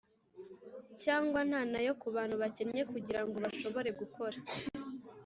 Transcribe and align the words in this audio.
cyangwa 1.03 1.39
nta 1.49 1.61
nayo 1.71 1.91
ku 2.01 2.07
bantu 2.15 2.35
bakennye 2.41 2.81
kugirango 2.91 3.35
bashobore 3.45 3.89
gukora 3.99 4.37